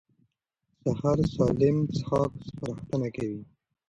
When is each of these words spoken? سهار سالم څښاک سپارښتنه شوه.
سهار 0.87 1.19
سالم 1.33 1.77
څښاک 1.95 2.31
سپارښتنه 2.47 3.07
شوه. 3.15 3.41